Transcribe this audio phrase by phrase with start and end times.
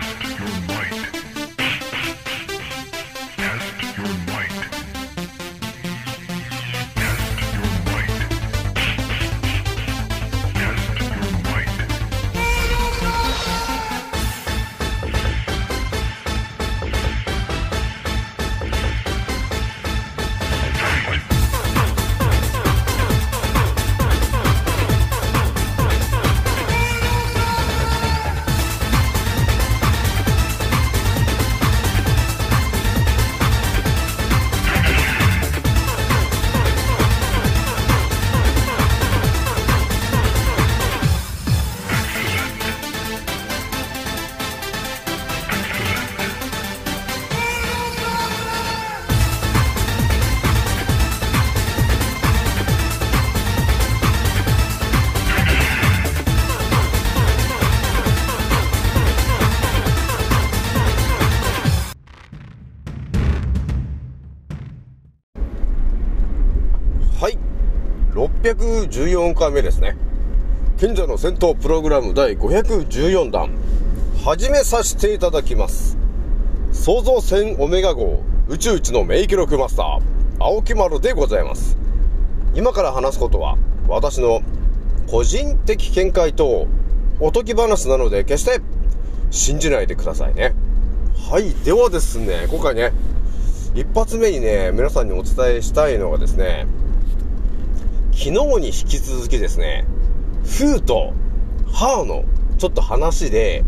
[0.00, 1.33] Test your might.
[68.94, 69.96] 14回目ですね。
[70.78, 73.50] 賢者の戦闘プログラム第514弾。
[74.24, 75.98] 始めさせていただきます。
[76.70, 80.00] 創造船オメガ号宇宙一の名記録マスター、
[80.38, 81.76] 青木丸でございます。
[82.54, 84.42] 今から話すことは、私の
[85.08, 86.68] 個人的見解と
[87.18, 88.60] おとぎ話なので決して
[89.32, 90.54] 信じないでくださいね。
[91.32, 91.50] はい。
[91.64, 92.92] ではですね、今回ね、
[93.74, 96.68] 一発目にね、皆さんにお伝えしたいのがですね、
[98.24, 99.84] 昨日に引き続きですね、
[100.44, 101.12] フーと
[101.70, 102.24] ハーの
[102.56, 103.64] ちょっと話で、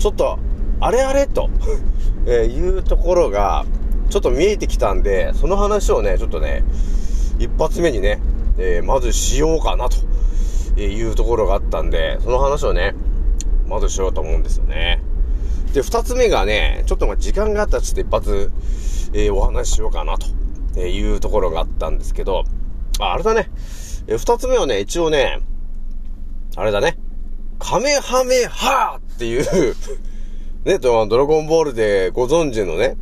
[0.00, 0.40] ちょっと、
[0.80, 1.48] あれあれと、
[2.26, 3.64] えいうところが、
[4.10, 6.64] ちょっと見えてきたんで、その話をね、ちょっとね、
[7.38, 8.20] 一発目にね、
[8.58, 12.96] えーまずしようかなというところがあったんで、その話をね、
[13.68, 15.00] まずしようと思うんですよね。
[15.74, 18.50] で、二つ目がね、ちょっとまあ時間があったらちょっと一発、
[19.12, 22.42] えーお話ししようかなというところがあったんですけど、
[22.98, 23.48] あ、あれだね。
[24.06, 25.40] え二つ目はね、一応ね、
[26.56, 26.98] あれだね。
[27.58, 29.76] カメハメハーっていう
[30.64, 32.96] ね、ドラゴンボールでご存知のね、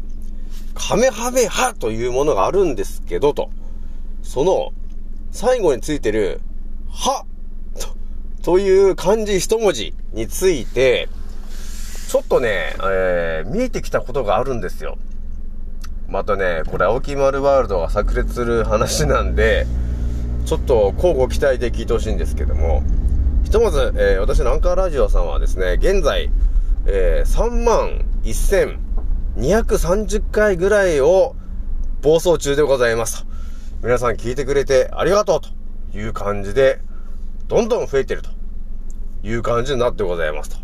[0.74, 3.50] カメハメハというものがあるんですけど、と。
[4.22, 4.72] その、
[5.30, 6.40] 最後についてる、
[6.90, 7.24] は
[8.42, 11.08] と、という漢字一文字について、
[12.08, 14.98] ちょっとね、えー、見えてきたことがあるんですよ。
[16.08, 19.66] またね、これ、青木丸ワールドが炸裂する話なんで、
[20.50, 22.82] ちょっと交互期待で聞いてほしいんですけども、
[23.44, 26.28] ひとまず、えー私のアンカーラジオさんはですね、現在、
[26.86, 31.36] えー、3万1230回ぐらいを
[32.02, 33.30] 暴走中でございますと。
[33.84, 35.50] 皆さん聞いてくれてありがとうと
[35.96, 36.80] いう感じで、
[37.46, 38.30] どんどん増えてると
[39.22, 40.56] いう感じになってございますと。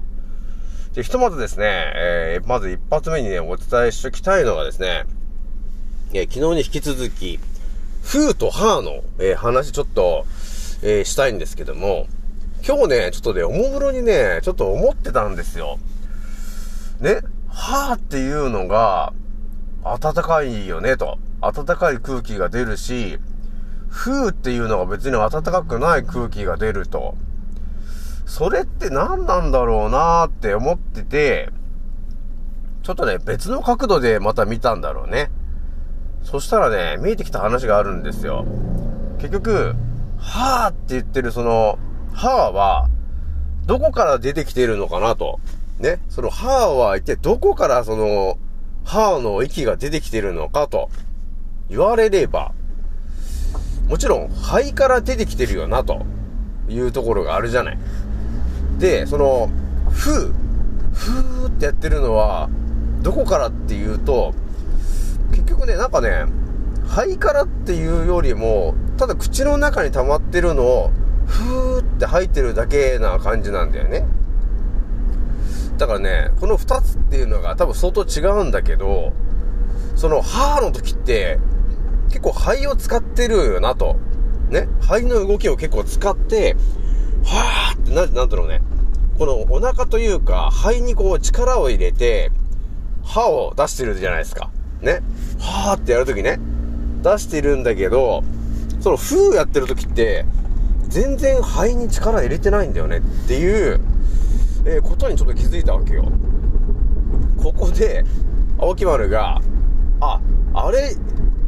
[0.94, 5.04] で、ひとまずですね、えーまず一発目にね、お伝えしておきたいのがですね、
[6.12, 7.38] えー昨日に引き続き、
[8.06, 10.26] フーとハーの、えー話ちょっと、
[10.80, 12.06] えーしたいんですけども、
[12.64, 15.80] 今日ね、ちょっとね、おもむろにね、ちょっと思ってたんですよ。
[17.00, 17.18] ね、
[17.48, 19.12] ハーっていうのが、
[19.82, 21.18] 暖かいよね、と。
[21.40, 23.18] 暖かい空気が出るし、
[23.88, 27.16] フーっていうのが別に暖かくない空気が出ると。
[28.24, 31.50] それって何なんだろうなーって思ってて、
[32.84, 35.28] ちょっとね、別の角度でまた見たんだろうね。
[36.26, 38.44] そしたらね、見えてきた話があるんですよ。
[39.18, 39.76] 結局、
[40.18, 41.78] はーって言ってるその、
[42.12, 42.88] はーは、
[43.64, 45.38] どこから出てきているのかなと。
[45.78, 46.00] ね。
[46.08, 48.38] そのはーは一体どこからその、
[48.84, 50.90] はーの息が出てきているのかと
[51.68, 52.52] 言われれば、
[53.88, 56.04] もちろん肺から出てきてるよなと
[56.68, 57.78] いうところがあるじゃない。
[58.78, 59.48] で、その、
[59.90, 60.32] ふー、
[60.92, 62.50] ふーってやってるのは、
[63.02, 64.34] どこからっていうと、
[65.30, 66.26] 結局ね、なんかね、
[66.86, 70.90] 肺からっていうよりも、ただ口の中に溜まってるのを、
[71.26, 74.06] ふーって吐いてるだけな感じなんだよね。
[75.76, 79.12] だからね、この二つっていうのが多分相当違うんだけど、
[79.94, 81.38] その、はーの時って、
[82.08, 83.96] 結構肺を使ってるよなと。
[84.48, 84.68] ね？
[84.80, 86.56] 肺の動きを結構使って、
[87.24, 88.62] はーってな、んだろうね。
[89.18, 92.30] このお腹というか、肺にこう力を入れて、
[93.04, 94.50] 歯を出してるじゃないですか。
[94.80, 95.00] ね？
[95.38, 96.38] はーってやるときね。
[97.02, 98.24] 出してるんだけど、
[98.80, 100.24] その、ふーやってるときって、
[100.88, 103.80] 全然肺に力入れてないんだよねっていう、
[104.64, 106.04] えーことにちょっと気づいたわけよ。
[107.42, 108.04] ここで、
[108.58, 109.40] 青木丸が、
[110.00, 110.20] あ、
[110.54, 110.96] あれ、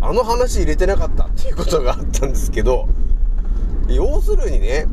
[0.00, 2.88] あの話入れてなかったっていうことがあったんですけど、
[3.88, 4.86] 要するにね、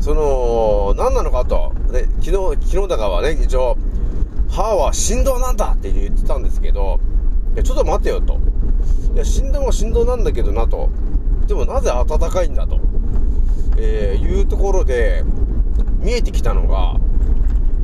[0.00, 1.72] その、何なのかと。
[1.92, 3.76] で、昨日、昨日だかはね、一応、
[4.48, 6.98] 歯は振動なんだって言ってたんですけど、
[7.58, 8.38] や、ちょっと待てよと。
[9.14, 10.88] いや、振動は振動なんだけどなと。
[11.46, 12.80] でもなぜ暖かいんだと。
[13.76, 15.24] えー、いうところで、
[16.00, 16.98] 見えてきたのが、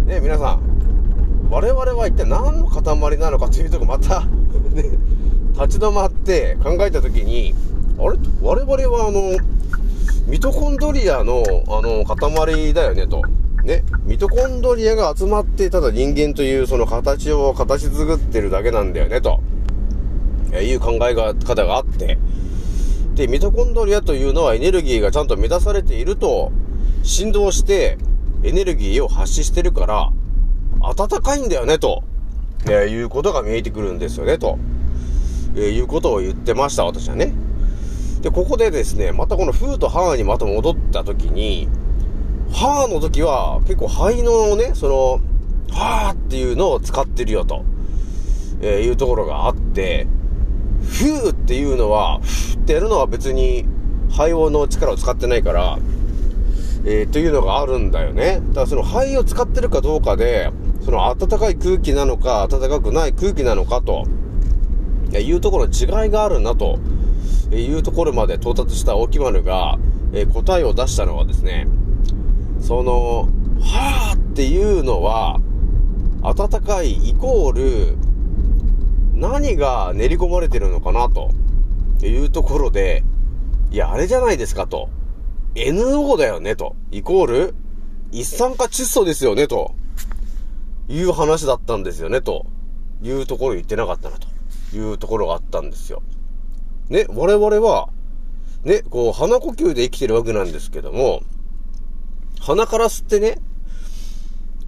[0.07, 4.25] ね、皆さん、我々は一体何の塊なのかというとこまた
[4.73, 4.83] ね、
[5.55, 7.55] 立ち止まって考えたときに、
[7.99, 8.19] あれ？
[8.43, 9.37] 我々はあの、
[10.27, 13.23] ミトコンドリアの、あの、塊だよねと。
[13.65, 19.41] ね、ミトコンドリアが集まって、ただ人間というその形を形作ってるだけなんだよね、と。
[20.63, 22.19] いう考え方があって。
[23.15, 26.53] で、ミトコンドリアというのはエネルギーがちゃんと満たされていると、
[27.03, 27.99] 振動して
[28.43, 30.13] エネルギーを発ししてるから、
[30.95, 32.03] 暖かいんだよね、と、
[32.69, 34.59] えいうことが見えてくるんですよね、と、
[35.57, 37.33] えいうことを言ってました、私はね。
[38.21, 41.69] で、ここでですね、またこのフーとハーにまた戻った時に、
[42.53, 45.21] ハーの時は結構肺のね、その、
[45.75, 47.65] ハーっていうのを使ってるよと、
[48.61, 50.07] えー、いうところがあって、
[50.95, 53.67] フーっていうのは、フーってやるのは別に
[54.11, 55.79] 肺音の力を使ってないから、
[56.87, 58.41] えー、というのがあるんだよね。
[58.49, 60.53] だからその肺を使ってるかどうかで、
[60.85, 64.05] その暖かい空気なのか、暖かくない空気なのかと、
[65.13, 66.79] いうところ違いがあるなと、
[67.51, 69.79] いうところまで到達した大木丸が、
[70.13, 71.67] えー、答えを出したのはですね、
[72.61, 73.29] その、
[73.61, 75.41] はーっていうのは、
[76.23, 77.97] 暖かいイコール、
[79.15, 81.31] 何が練り込まれてるのかなと
[82.05, 83.05] いうところで、
[83.71, 84.89] いや、あれじゃないですかと。
[85.55, 86.75] NO だよねと。
[86.91, 87.55] イコール、
[88.11, 89.75] 一酸化窒素ですよねと。
[90.89, 92.47] いう話だったんですよねと。
[93.03, 94.27] いうところ言ってなかったなと。
[94.77, 96.03] いうところがあったんですよ。
[96.89, 97.89] ね、我々は、
[98.65, 101.23] ね、こう、鼻呼吸で生きてるわけなんですけども、
[102.41, 103.39] 鼻から吸ってね、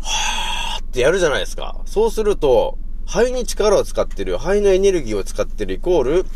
[0.00, 1.80] はーってやるじゃないですか。
[1.84, 6.26] そうすると、肺に力を使ってる、肺のエネルギーを使ってるイコール、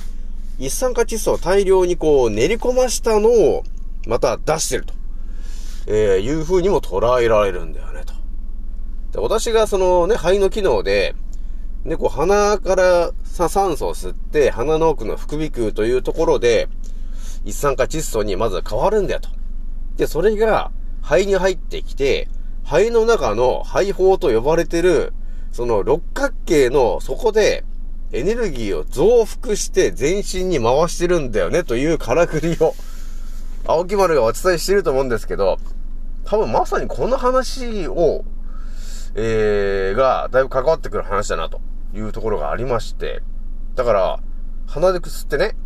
[0.58, 3.64] 一酸化窒素を大量にこう練り込ましたのを、
[4.06, 4.94] また出してると、
[5.86, 8.14] えー、いう風にも捉えられるんだよね、と。
[9.12, 11.16] で私がそのね、肺の機能で、
[11.84, 16.68] ね、こう鼻から酸素を吸って、鼻の奥の副鼻腔というところで、
[17.44, 19.28] 一酸化窒素にまず変わるんだよと。
[19.96, 20.70] で、それが、
[21.02, 22.28] 肺に入ってきて、
[22.64, 25.12] 肺の中の肺胞と呼ばれてる、
[25.52, 27.64] その六角形の底で、
[28.12, 32.74] エネルギーを増幅して全身に回してるんだよねというからくりを、
[33.66, 35.58] 青木丸がお伝えしてると思うんですけど、
[36.24, 38.24] 多分まさにこの話を、
[39.14, 41.60] えー、が、だいぶ関わってくる話だなと
[41.94, 43.22] いうところがありまして、
[43.74, 44.20] だから、
[44.66, 45.56] 鼻で吸ってね、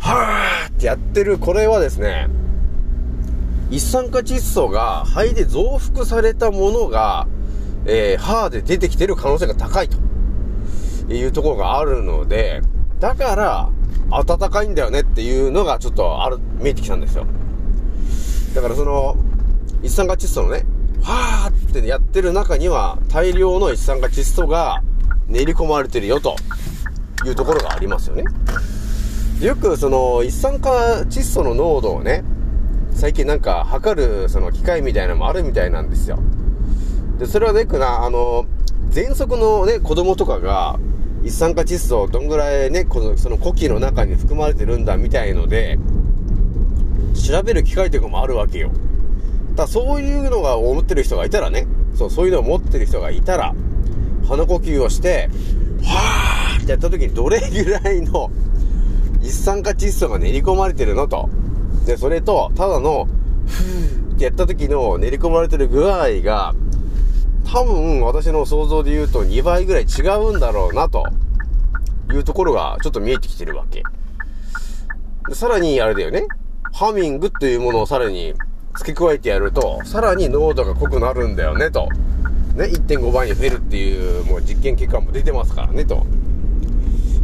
[0.00, 2.28] はーってやってるこれはですね、
[3.70, 7.26] 一酸化窒素が肺で増幅されたものが、
[7.88, 9.96] えー、歯で出てきてる可能性が高いと
[11.12, 12.60] いうところがあるので、
[13.00, 13.70] だから、
[14.10, 17.26] 暖かいんだよねっていうのがちょっとある、見えてきたんですよ。
[18.54, 19.16] だからその、
[19.82, 20.64] 一酸化窒素のね、
[21.02, 24.82] はーってやってる中には大量の一酸化窒素が
[25.28, 26.36] 練り込まれてるよと
[27.24, 28.24] いうところがありますよね。
[29.40, 30.70] よくその一酸化
[31.08, 32.24] 窒素の濃度をね、
[32.92, 36.18] 最近なんか測るその機械みたいなのもあるみたいなんですよ。
[37.18, 38.46] で、それはね、くな、あの、
[38.90, 40.78] 喘息のね、子供とかが、
[41.24, 45.78] 一酸化窒素をどんぐらいね、この、その呼気の中に含まれてるんだみたいので、
[47.14, 48.70] 調べる機会というかもあるわけよ。
[49.56, 53.54] だそういうのが思ってる人がいたらね、そう、そういうのを持ってる人がいたら、
[54.28, 55.28] 鼻呼吸をして、
[55.82, 58.30] はーってやった時にどれぐらいの
[59.20, 61.28] 一酸化窒素が練り込まれてるのと。
[61.84, 63.08] で、それと、ただの、
[63.46, 66.54] ふーってやった時の練り込まれてる具合が、
[67.50, 71.06] 多分私の想像で言うと2倍ぐらい違うんだろうな、と
[72.12, 73.82] いうところがちょっと見えてきてるわけ。
[75.28, 76.26] でさらにあれだよね。
[76.72, 78.34] ハミングっていうものをさらに
[78.76, 81.88] 付け加えてやると、さらに濃度が濃くなるんだよね、と。
[82.54, 86.06] ね、1.5倍に増えるっていう、もう実験結果も出てますからね、と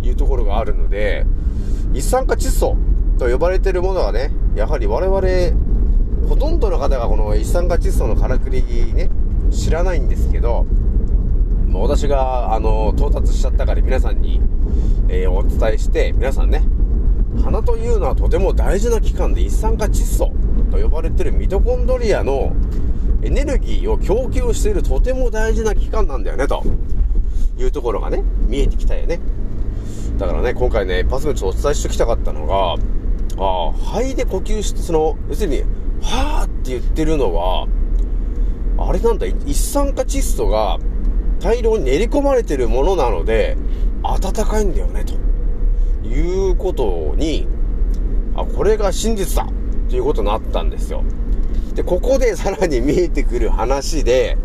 [0.03, 1.27] いうところがあるので、
[1.93, 2.77] 一酸化窒素
[3.19, 8.63] と呼ばれてるものはね、やはり我々、ほとんどの方がこの一酸化窒素のからくり
[8.95, 9.11] ね、
[9.55, 10.67] 知らないんですけど、
[11.69, 14.41] ま私が、あの、到達しちゃったから皆さんに、
[15.09, 16.63] えー、お伝えして、皆さんね、
[17.43, 20.33] 鼻というのはとても大事な器官で一酸化窒素
[20.71, 22.55] と呼ばれてるミトコンドリアの
[23.23, 26.63] エネルギーを供給しているとても大事な器官なんだよね、と
[27.59, 29.21] いうところがね、見えてきたよね。
[30.19, 32.75] だからね、今回ね、パスムチお伝えしておきたかったのが、
[33.37, 35.63] ああ、肺で呼吸して、その、要するに、
[36.01, 37.67] はーって言ってるのは、
[38.79, 40.79] あれなんだ、一酸化窒素が
[41.41, 43.57] 大量に練り込まれてるものなので、
[44.03, 47.47] 暖かいんだよね、ということに、
[48.35, 49.49] あ、これが真実だ
[49.89, 51.05] ということになったんですよ。
[51.75, 54.37] で、ここでさらに見えてくる話で、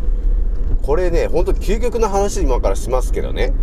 [0.84, 3.54] これね、ほんと究極な話今からしますけどね。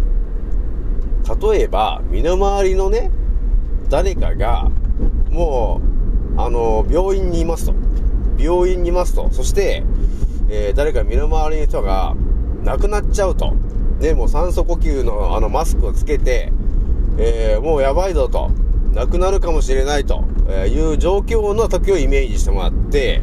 [1.51, 3.11] 例えば、身の回りのね、
[3.89, 4.71] 誰かが、
[5.31, 5.81] も
[6.37, 7.75] う、あの、病院にいますと。
[8.39, 9.29] 病院にいますと。
[9.33, 9.83] そして、
[10.49, 12.15] えー、誰か身の回りの人が
[12.65, 13.55] 亡くなっちゃうと。
[14.01, 16.53] で、もう酸素呼吸のあのマスクをつけて、
[17.19, 18.51] えー、もうやばいぞと。
[18.95, 20.25] 亡くなるかもしれないと
[20.69, 23.21] いう状況の時をイメージしてもらって、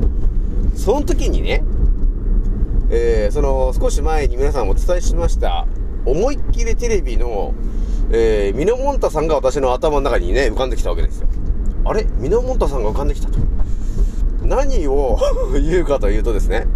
[0.75, 1.63] その時にね、
[2.91, 5.65] えー、その少し前に皆さんお伝えしました、
[6.05, 7.55] 思いっきりテレビの、
[8.11, 11.27] えー、ミノモンタさんが私の頭の中にね、浮かんできたわけですよ。
[11.85, 12.05] あれ？
[12.19, 13.39] ミノモンタさんが浮かんできたと。
[14.43, 15.17] 何を
[15.53, 16.67] 言うかというとですね、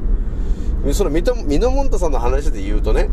[0.94, 1.22] そのミ
[1.60, 3.10] ノモンタさんの話で言うとね、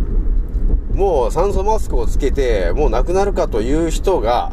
[0.95, 4.53] もう酸素マスクをつけて、もう亡くなるかという人が、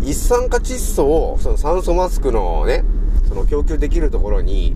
[0.00, 2.84] 一酸化窒素を、その酸素マスクのね、
[3.28, 4.74] その供給できるところに、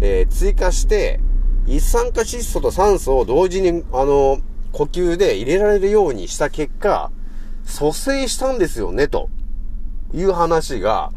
[0.00, 1.20] えー、追加して、
[1.66, 4.38] 一酸化窒素と酸素を同時に、あの、
[4.72, 7.10] 呼吸で入れられるようにした結果、
[7.64, 9.30] 蘇生したんですよね、と
[10.12, 11.12] いう話が、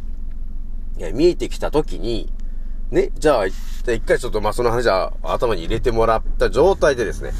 [1.14, 2.32] 見えてきたときに、
[2.92, 3.54] ね、じゃあ、一
[4.02, 7.32] 回ちょっとまあその話は頭に入れてもらった状態でですね、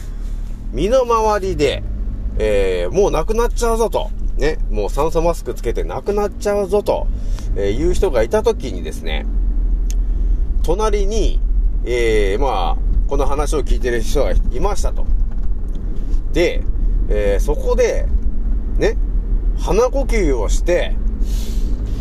[0.72, 1.84] 身の回りで、
[2.38, 7.08] えー、もう亡くなっちゃうぞと、ね、もう酸素マスクつけて亡くなっちゃうぞと、
[7.56, 9.26] えー、いう人がいたときにですね、
[10.64, 11.40] 隣に、
[11.86, 15.06] えー、まあ、この話を聞いてる人がいましたと。
[16.32, 16.64] で、
[17.10, 18.08] えー、そこで、
[18.78, 18.98] ね、
[19.60, 20.96] 鼻呼吸をして、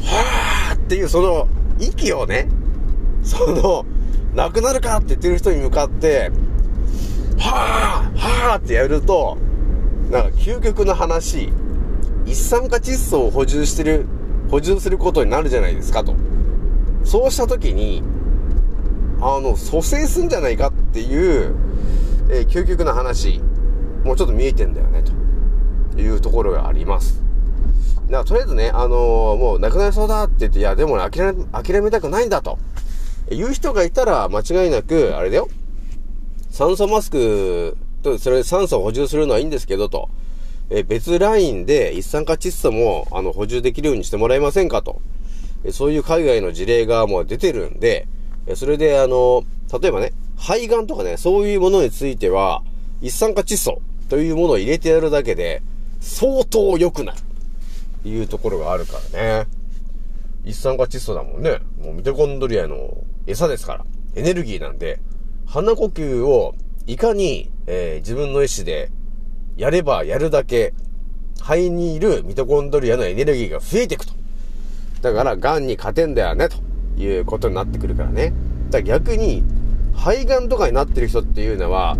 [0.04, 2.48] はーっていうその息をね、
[3.22, 3.84] その、
[4.34, 6.30] 亡くなるかって言ってる人に向かって、
[7.38, 9.36] はーはーってやると、
[10.10, 11.52] なんか究極の話、
[12.24, 14.06] 一酸化窒素を補充してる、
[14.50, 16.14] 補充することになるじゃないですかと。
[17.04, 18.02] そうした時に、
[19.20, 21.54] あの、蘇生すんじゃないかっていう、
[22.28, 23.40] えー、究極な話、
[24.04, 25.02] もうちょっと見えてんだよね、
[25.94, 27.20] というところがあります。
[28.06, 32.58] だからとりあえずね、あのー、もう亡くなりそうだって言って、いや、でもね、諦め、諦めたくないんだと。
[33.32, 35.48] いう人がいたら、間違いなく、あれだよ。
[36.50, 40.08] 酸素マスクと、それ酸素を補充するのはいいんですけど、と。
[40.70, 45.00] え別ラインで一酸化窒素も、あの、補充できるようにしてもらえませんかと。
[45.64, 48.06] えそういう海外の事例がもう出てるんで、
[48.46, 49.44] えそれで、あの、
[49.80, 52.62] 例えばね、肺がんとかね、そういうものについては、
[53.00, 55.62] 一酸化窒素というものを入れてやるだけで、
[56.00, 57.18] 相当良くなる。
[58.04, 59.46] いうところがあるからね。
[60.44, 61.60] 一酸化窒素だもんね。
[61.80, 63.84] もうミトコンドリアの餌ですから。
[64.14, 65.00] エネルギーなんで、
[65.46, 66.54] 鼻呼吸を
[66.86, 68.90] いかに、えー、自分の意思で
[69.56, 70.74] やればやるだけ、
[71.40, 74.12] 肺にいるミトコンドリアのエネルギーが増えていくと。
[75.00, 76.56] だから、癌に勝てんだよね、と
[77.00, 78.32] いうことになってくるからね。
[78.70, 79.42] だら逆に、
[79.94, 81.96] 肺がんとかになってる人っていうのは、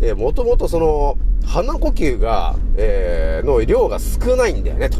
[0.00, 4.98] えー、もともとその、鼻呼吸が、えー、の量が少ないんだよね、と。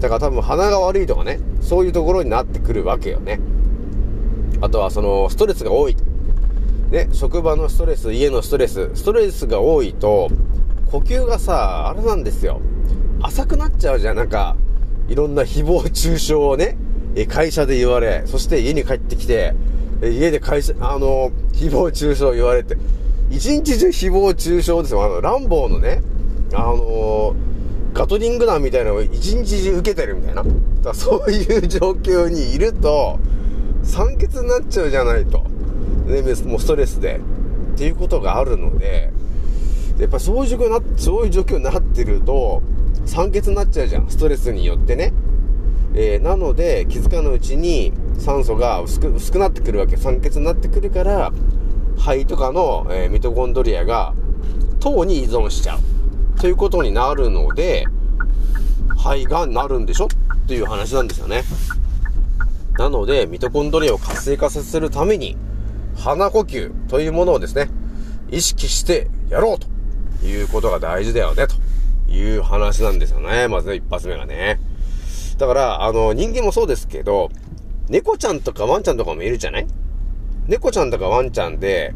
[0.00, 3.40] だから多分鼻が悪いとかね、そういうところになってくるわけよね。
[4.60, 5.96] あとはその、ストレスが多い。
[6.90, 10.30] ね、職場のストレス、家のストレス、ストレスが多いと、
[10.90, 12.60] 呼吸がさ、あれなんですよ。
[13.22, 14.56] 浅くなっちゃうじゃん、なんか、
[15.08, 16.76] いろんな誹謗中傷をね、
[17.28, 19.54] 会社で言われ、そして家に帰ってきて、
[20.02, 22.76] 家で会社、あの、誹謗中傷言われて、
[23.30, 25.04] 一日中誹謗中傷ですよ。
[25.04, 26.02] あの、ランボーのね、
[26.54, 27.34] あの
[27.92, 30.42] ガトリング弾みたいなのを一日中受けてるみたいな。
[30.42, 33.18] だからそういう状況にいると、
[33.86, 35.44] 酸欠になっちゃうじゃないと。
[36.06, 37.20] ね、もうストレスで。
[37.74, 39.12] っていうことがあるので、
[39.98, 42.62] やっぱそういう状況にな、そういう状況になってると、
[43.04, 44.08] 酸欠になっちゃうじゃん。
[44.08, 45.12] ストレスによってね。
[45.94, 49.96] えー、なので、気づかぬうちに酸素が薄く、薄くなってくるわけ。
[49.96, 51.32] 酸欠になってくるから、
[51.96, 54.14] 肺とかの、えー、ミトコンドリアが、
[54.80, 56.40] 糖に依存しちゃう。
[56.40, 57.86] ということになるので、
[58.96, 60.06] 肺がなるんでしょ？
[60.06, 61.42] っていう話なんですよね。
[62.78, 65.36] なので、ミトコンドリアを活性化させるために、
[65.96, 67.70] 鼻呼吸というものをですね、
[68.30, 71.54] 意識してやろうということが大事だよね、と
[72.12, 73.48] いう話なんですよね。
[73.48, 74.60] まずね、一発目がね。
[75.38, 77.30] だから、あの、人間もそうですけど、
[77.88, 79.66] 猫ちゃんとかワンちゃんとかもいるじゃない？
[80.48, 81.94] 猫ちゃんとかワンちゃんで、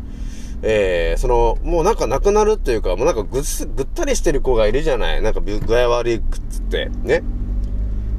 [0.63, 3.43] えー、その、もうなんか亡くなるというか、もうなんかぐっ、
[3.75, 5.23] ぐったりしてる子がいるじゃない？
[5.23, 7.23] なんか具合悪いくっつって、ね。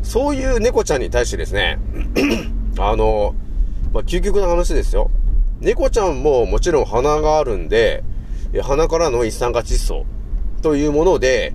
[0.04, 1.80] そういう猫ちゃんに対してですね、
[2.80, 3.36] あの、
[3.94, 5.12] まあ、究極な話ですよ。
[5.60, 8.04] 猫ちゃんももちろん鼻があるんで、
[8.64, 10.06] 鼻からの一酸化窒素
[10.62, 11.54] というもので、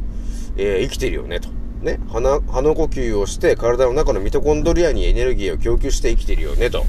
[0.57, 1.49] えー生きてるよね、と。
[1.83, 1.99] ね。
[2.09, 6.85] 鼻、鼻呼吸をして体の中のミトコンドリアにエネルギーを供給して生きてるよね、と。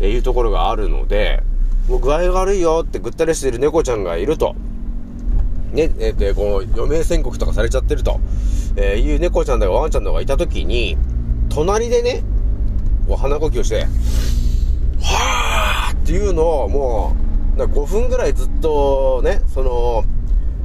[0.00, 1.42] えーいうところがあるので、
[1.88, 4.56] もう具合が悪いよってぐったりしてる猫ちゃんがいると。
[5.72, 8.18] ね、えーで、こう、余命宣告とかされちゃってると、
[8.76, 10.96] えーいう猫ちゃんだかワンちゃんだかいたときに、
[11.48, 12.22] 隣でね、
[13.06, 13.86] こう鼻呼吸して、
[15.00, 17.16] はーっていうのをも
[17.54, 20.04] う、な5分ぐらいずっとね、その、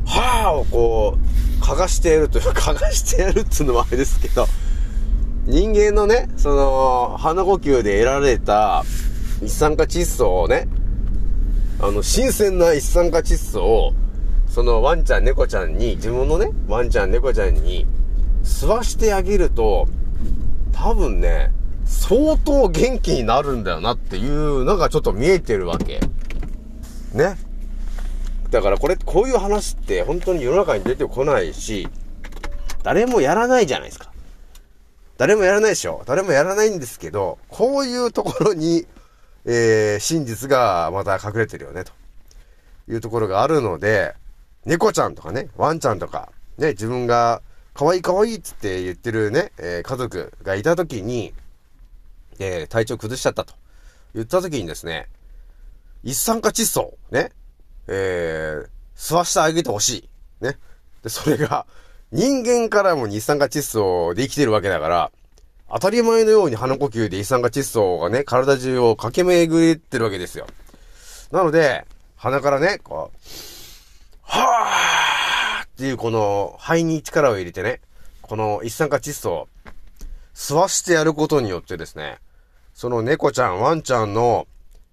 [0.05, 4.47] はーをこう、嗅がしてやるという、 嗅がしてやるっていうのもあれですけど、
[5.45, 8.83] 人間のね、その、鼻呼吸で得られた
[9.43, 10.67] 一酸化窒素をね、
[11.79, 13.93] あの、新鮮な一酸化窒素を、
[14.47, 17.85] そのワンちゃん、猫ちゃんに、自分のね、ワンちゃん、猫ちゃんに
[18.49, 19.87] 吸わしてあげると、
[20.73, 21.51] 多分ね、
[21.85, 25.99] 相当元気になるんだよなっていうのがちょっと見えてるわけ。
[27.13, 27.37] ね。
[28.49, 31.87] だからこれ、こういう話って本当に世の中に出てこないし、
[32.83, 34.11] 誰もやらないじゃないですか。
[35.17, 38.87] 誰もやらないでしょ誰もやらないんですけど、こういうところに、
[39.45, 41.91] えー、真実がまた隠れてるよね、と
[42.89, 44.15] いうところがあるので、
[44.65, 47.41] 猫ちゃんとかね、ワンちゃんとか、ね、自分が
[47.79, 51.33] 可愛い可愛いっつって言ってるね、えー家族がいたときに、
[52.37, 53.53] えー体調崩しちゃったと
[54.13, 55.07] 言ったときにですね、
[56.03, 57.31] 一酸化窒素、ね、
[57.87, 58.67] えー、
[58.97, 60.09] 吸わしてあげてほし
[60.41, 60.43] い。
[60.43, 60.57] ね。
[61.03, 61.65] で、それが、
[62.11, 65.11] 人間からも一酸化窒素で生きてるわけだから、
[65.71, 70.47] 当たり前のように鼻呼吸で一酸化窒素がね、体中を駆け巡ってるわけですよ。
[71.31, 71.85] なので、
[72.17, 73.17] 鼻からね、こう、
[75.79, 77.79] っていうこの肺に力を入れてね、
[78.21, 79.47] この一酸化窒素を
[80.33, 82.17] 吸わしてやることによってですね、
[82.73, 84.45] その猫ちゃん、ワンちゃんの、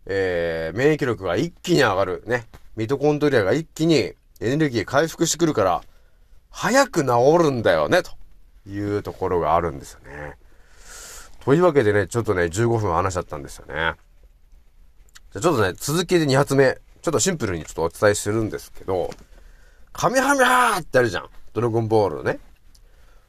[0.07, 2.23] えー、免疫力が一気に上がる。
[2.29, 2.47] ね。
[2.77, 5.83] ミトコンドリアが一気にエネルギー回復してくるから、
[6.51, 8.13] 早く治るんだよね、と
[8.71, 10.37] いうところがあるんですよね。
[11.45, 13.95] というわけでね、ちょっとね、15分話しちゃったんですよね。
[15.33, 19.11] じゃちょっとね、続きで2発目、ちょっとシンプルにちょっとお伝えするんですけど、
[19.97, 21.29] カメハメハーってあるじゃん。
[21.55, 22.39] ドラゴンボールのね。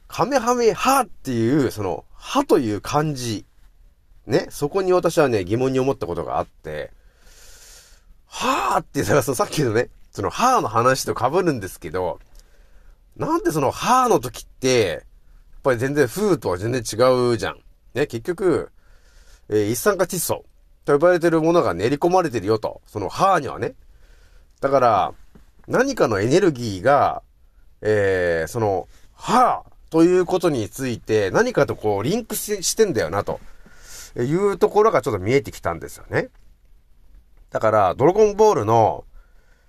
[0.06, 3.46] カメハメハーっていう、その、ハという漢字。
[4.26, 4.48] ね。
[4.50, 6.92] そこに私はね、疑問に思ったことがあって、
[8.26, 12.20] はーって、だからそのさっきのね、その、はーの話と被るんですけど、
[13.16, 15.00] なんでその、はーの時って、やっ
[15.62, 17.56] ぱり全然、風とは全然違うじゃん。
[17.94, 18.70] ね、結局、
[19.48, 20.44] えー一酸化窒素
[20.84, 22.82] と呼ばれてるものが練り込まれてるよと。
[22.86, 23.72] その、はーにはね。
[24.60, 25.14] だから、
[25.68, 27.22] 何かのエネルギーが、
[27.82, 33.38] えー、その、はーということについて何かとこう、リンクしてんだよな、と
[34.16, 36.30] いうところがちょっと見えてきたんですよね。
[37.50, 39.04] だから、ドラゴンボールの、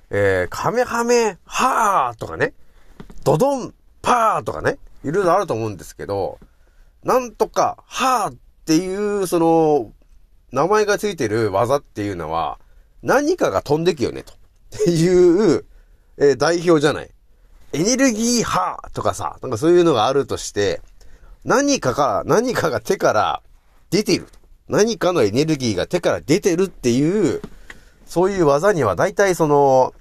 [0.09, 2.53] えー、カメハメハーとかね、
[3.23, 6.39] ドドンパーとかね、いろいろあると思うんですけど、
[7.03, 9.91] なんとか、はーっていう、その、
[10.51, 12.59] 名前がついてる技っていうのは、
[13.03, 14.33] 何かが飛んでくよね、と。
[14.33, 14.37] っ
[14.85, 15.65] ていう、
[16.19, 17.09] えー代表じゃない。
[17.71, 20.81] エネルギー波とかさ、なんかそういうのがあるとして、
[21.45, 23.41] 何かが、何かが手から
[23.89, 24.27] 出てる。
[24.67, 27.41] 何かのエネルギーが手から出てるっていう、
[28.05, 29.93] そういう技には大体その、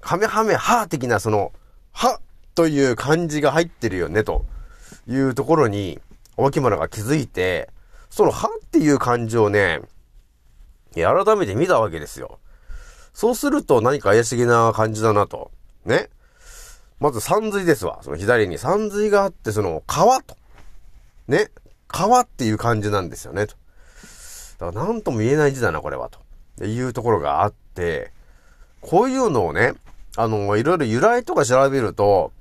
[0.00, 1.52] カメハメハ的なその、
[1.92, 2.20] は
[2.54, 4.44] という漢字が入ってるよね、と
[5.06, 6.00] いうところに、
[6.36, 7.68] 大木村が気づいて、
[8.08, 9.80] そのはっていう漢字をね、
[10.94, 12.40] 改めて見たわけですよ。
[13.12, 15.50] そうすると何か怪しげな感じだなと。
[15.84, 16.08] ね。
[17.00, 18.00] まず山水ですわ。
[18.02, 20.36] その左に山水があって、その川と。
[21.28, 21.50] ね。
[21.88, 23.46] 川っていう感じなんですよね。
[23.46, 23.56] と。
[24.58, 26.10] だから何とも言えない字だな、これは。
[26.56, 28.12] というところがあって、
[28.80, 29.72] こういうのをね、
[30.16, 32.32] あの、いろいろ由来とか調べると、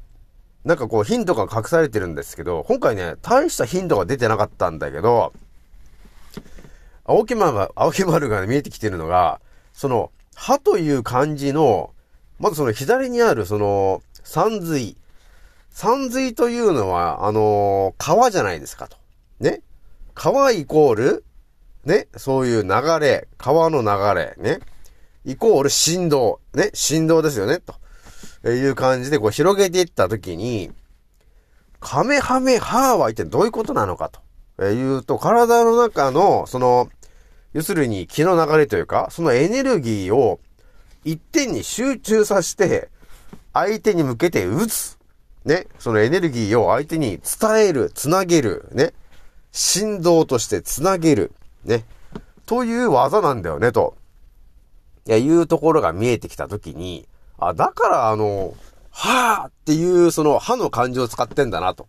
[0.65, 5.34] なんかこうヒントが隠されてるんですけど、今回ね、大したヒントが出てなかったんだけど、
[7.05, 9.39] 青木丸が、青木丸が見えてきてるのが、
[9.73, 11.91] その、歯という漢字の、
[12.39, 14.95] まずその左にあるその、山水。
[15.69, 18.95] 山水というのは、あの川じゃないですかと。
[19.41, 19.62] ね。
[20.13, 21.25] 川イコール、
[21.84, 22.08] ね。
[22.15, 22.69] そういう流
[23.02, 24.62] れ、川の流れ、ね。
[25.25, 26.71] イコール振動、ね。
[26.73, 27.75] 振動ですよね、と。
[28.49, 30.71] いう感じでこう広げていったときに、
[31.82, 34.10] カメハメハーは一体どういうことなのか
[34.58, 34.71] と。
[34.71, 36.88] いうと、体の中の、その、
[37.53, 40.39] 要するに気の流れというか、そのエネルギーを
[41.03, 42.89] 一点に集中させて、
[43.53, 44.97] 相手に向けて打つ。
[45.45, 45.67] ね。
[45.79, 48.69] そのエネルギーを相手に伝える、つなげる。
[48.73, 48.93] ね。
[49.51, 51.31] 振動としてつなげる。
[51.65, 51.85] ね。
[52.45, 53.95] という技なんだよね、と。
[55.07, 57.07] いや、いうところが見えてきたときに、
[57.39, 58.53] あ、だからあの、
[58.91, 61.88] はーっていう、その、歯の感じを使ってんだなと。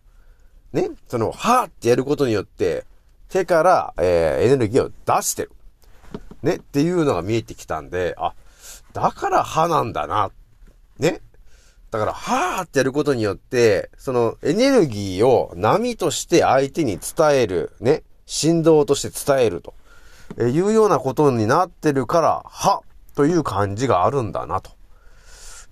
[0.72, 0.90] ね。
[1.08, 2.84] その、はーってやることによって、
[3.30, 5.52] 手から、えーエネルギーを出してる。
[6.42, 6.56] ね。
[6.56, 8.34] っていうのが見えてきたんで、あ、
[8.92, 10.30] だから歯なんだな。
[10.98, 11.20] ね。
[11.90, 18.02] だから、はーってやることによって、そのエネルギーを波として相手に伝える、ね。
[18.26, 19.74] 振動として伝えると。
[20.38, 22.82] えいうようなことになってるから、は
[23.14, 24.72] という感じがあるんだな、と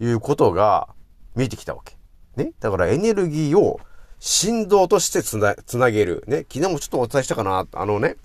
[0.00, 0.88] いうことが
[1.34, 1.96] 見えてきたわけ。
[2.36, 2.52] ね。
[2.60, 3.80] だからエネルギーを
[4.20, 6.24] 振動としてつな、つなげる。
[6.26, 6.44] ね。
[6.52, 7.66] 昨日もちょっとお伝えしたかな。
[7.72, 8.16] あのね。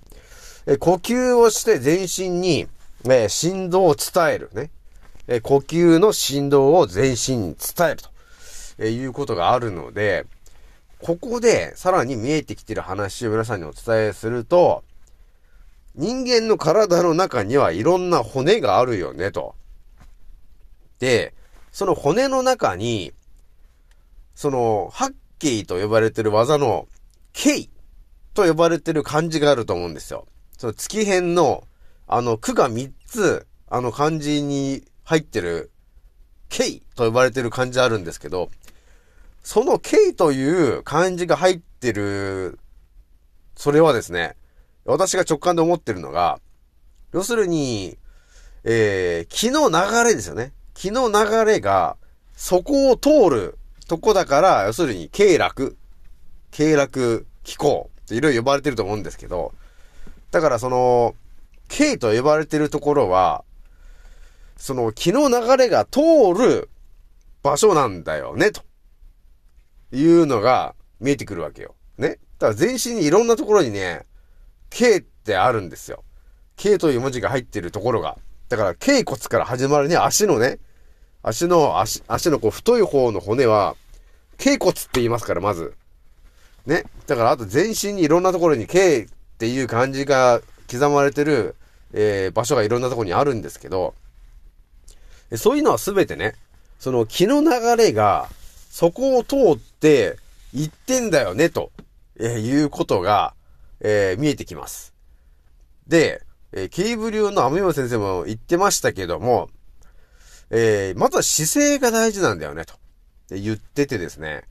[0.66, 2.66] え呼吸をして全身に、
[3.08, 4.50] え振動を伝える。
[4.54, 4.70] ね。
[5.28, 8.10] え呼吸の振動を全身に伝えると、
[8.78, 10.26] えいうことがあるので、
[11.02, 14.82] ここでさらに見えてきてる話を皆さんにお伝えすると、
[15.94, 19.54] 人間の体の中にはいろんな骨があるよね、と。
[20.98, 21.34] で、
[21.70, 23.12] その骨の中に、
[24.34, 24.90] その、
[25.38, 26.88] 八景と呼ばれてる技の、
[27.32, 27.68] 景
[28.34, 30.26] と呼ばれてる漢字があると思うんですよ。
[30.56, 31.64] その月辺の、
[32.06, 35.70] あの、句が3つ、あの漢字に入ってる、
[36.48, 38.50] 景と呼ばれてる漢字あるんですけど、
[39.42, 42.58] その景という漢字が入ってる、
[43.56, 44.36] それはですね、
[44.84, 46.40] 私が直感で思ってるのが、
[47.12, 47.98] 要するに、
[48.64, 50.52] えー、気の流れですよね。
[50.74, 51.96] 気の流れが、
[52.34, 55.76] そこを通るとこだから、要するに、経絡、
[56.50, 59.52] 経絡気候っていろいろ呼ばれてると思うんですけど、
[60.30, 61.14] だからその、
[61.68, 63.44] 経と呼ばれてるところは、
[64.56, 66.00] その気の流れが通
[66.36, 66.70] る
[67.42, 68.62] 場所なんだよね、と
[69.92, 71.74] いうのが見えてくるわけよ。
[71.98, 72.18] ね。
[72.38, 74.06] だから全身にいろんなところにね、
[74.70, 76.04] K ってあるんですよ。
[76.56, 78.16] K という文字が入ってるところが。
[78.48, 80.58] だから、頸骨から始まるね、足のね、
[81.24, 83.76] 足の、足、足のこう太い方の骨は、
[84.36, 85.74] 頸骨って言いますから、まず。
[86.66, 86.84] ね。
[87.06, 89.08] だから、あと全身にいろんなところに K っ
[89.38, 91.56] ていう漢字が刻まれてる、
[91.94, 93.94] えー場所がいろんなところにあるんですけど、
[95.36, 96.34] そういうのはすべてね、
[96.78, 98.28] その気の流れが、
[98.70, 100.18] そこを通って
[100.52, 101.72] 行ってんだよね、と、
[102.20, 103.34] えーいうことが、
[103.80, 104.92] えー見えてきます。
[105.86, 109.48] で、えー、ケーブ流の雨山先生も言ってましたけども、
[110.50, 112.74] えーまずは姿勢が大事なんだよね、と。
[113.28, 114.44] で言っててですね。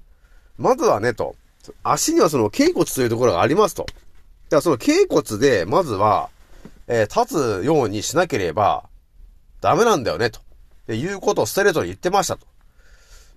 [0.58, 1.36] まずはね、と。
[1.84, 3.86] 足にはその頸骨というところがありますと。
[3.86, 6.30] だからその頸骨で、まずは、
[6.88, 8.90] えー立つようにしなければ、
[9.62, 10.42] ダメなんだよね、と。
[10.88, 12.46] でいうことをストレートに言ってましたと。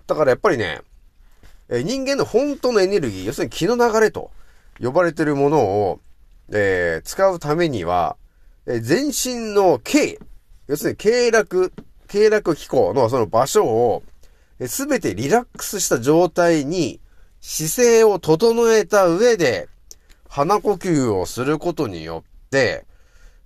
[0.07, 0.81] だからやっぱりね、
[1.69, 4.31] えー人間の本当のエネルギー、要するに気の流れと
[4.81, 6.01] 呼ばれてるものを、
[6.51, 8.16] えー使うためには、
[8.66, 10.19] え全身の経、
[10.66, 11.71] 要するに経絡、
[12.07, 14.03] 経絡機構のその場所を、
[14.66, 17.01] すべてリラックスした状態に
[17.40, 19.69] 姿勢を整えた上で、
[20.29, 22.85] 鼻呼吸をすることによって、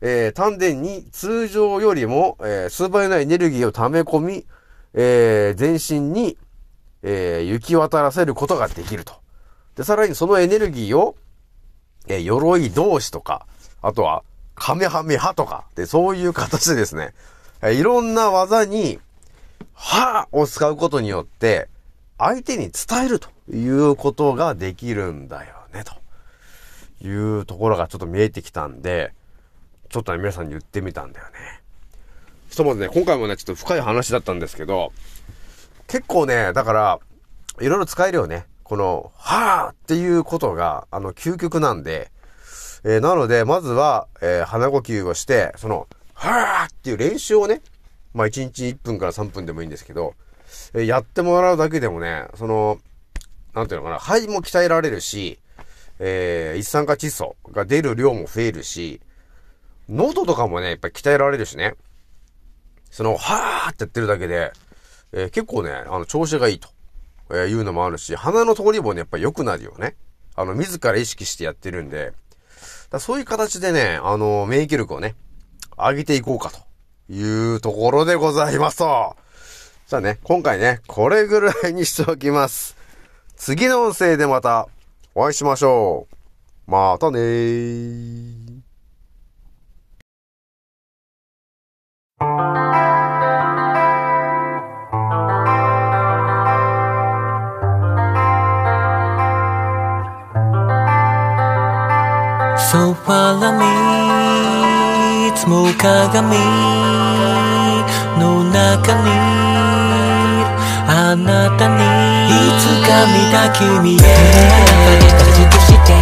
[0.00, 4.46] えー丹田に通常よりも、えー数倍のエネルギーを溜め込み、
[4.94, 6.38] えー全身に、
[7.02, 9.14] えー行き渡らせることができると。
[9.76, 11.16] で、さらにそのエネルギーを、
[12.08, 13.46] えー鎧同士とか、
[13.82, 14.22] あとは、
[14.54, 17.14] カメハメハとか、で、そういう形でですね、
[17.62, 18.98] いろんな技に、
[19.74, 21.68] はぁを使うことによって、
[22.18, 29.12] 相手に伝えるということができるんだよね、というところがちょっと見えてきたんで、
[29.88, 31.32] ちょっとね、皆さんに言ってみたんだよね。
[32.48, 34.92] ひとまずね、今回もね、ちょっと深い話だったんですけど、
[35.86, 37.00] 結構ね、だから、
[37.60, 38.46] いろいろ使えるよね。
[38.62, 42.10] この、はーっていうことが、あの、究極なんで、
[42.84, 45.88] えーなので、まずは、えー鼻呼吸をして、その、
[46.20, 47.62] はーっていう練習をね、
[48.12, 50.14] まあ、1日1分から3分でもいいんですけど、
[50.74, 52.78] えやってもらうだけでもね、その、
[53.54, 55.38] なんていうのかな、肺も鍛えられるし、
[55.98, 59.00] えー一酸化窒素が出る量も増えるし、
[59.88, 61.74] 喉とかもね、やっぱり鍛えられるしね。
[62.90, 64.52] その、はーってやってるだけで、
[65.12, 66.68] えー結構ね、あの、調子がいいと、
[67.30, 69.96] えーいうのもあるし、鼻の通りもね、やっぱり良くなるよね。
[70.34, 72.12] あの、自ら意識してやってるんで、
[72.90, 75.14] だそういう形でね、あの、免疫力をね、
[75.88, 76.58] 上げていこうかと
[77.12, 79.16] いうところでございますと。
[79.86, 82.76] じゃあね、今回ね、これぐらいにしておきます。
[83.36, 84.68] 次の音声でまた
[85.14, 86.06] お会いしましょ
[86.68, 86.70] う。
[86.70, 88.60] またねー。
[102.70, 103.99] ソファラにい
[105.40, 106.36] つも鏡
[108.20, 109.08] の中に
[110.84, 111.80] ああなたに。
[112.28, 114.04] いつか見た君へ。
[115.00, 115.96] 形として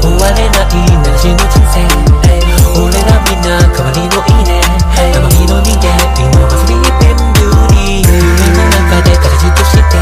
[0.00, 1.82] 終われないなしの人生
[2.78, 4.62] 俺らみんな代わりのいいね
[4.94, 9.98] 生身の人間今はスリーピンビューティー夢の中で形として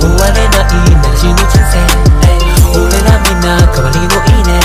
[0.00, 1.78] 終われないなしの人生
[2.74, 4.61] 俺らみんな代わりのいいね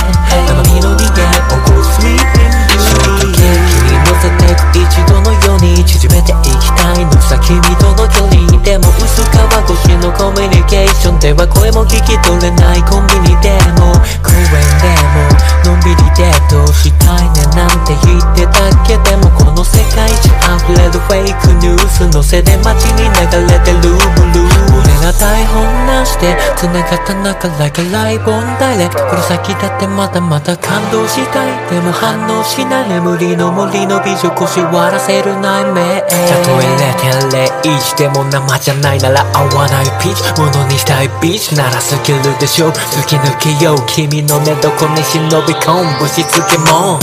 [5.87, 23.19] 縮めていきたいのさ君との距離でも薄皮越しのコミュニケーションでは声も聞き取れないコンビニでも公園でものんびりデートしたいねなんて言ってたけでもこの世界中溢れるフェイクニュースのせで街に流
[23.51, 40.41] れてるブルー俺ら台本なしで繋がった中 like a live on direct この先だってまだまだ感動したいでも反応しない眠りの森の美女腰割らせる内面たとえ0.01でも生じゃないなら合わないピーチ。
[40.41, 41.55] ものにしたいビーチ。
[41.55, 45.99] ならスキルでしょ突き抜けよう君の寝床に忍び込む。
[45.99, 46.99] ぶしつけも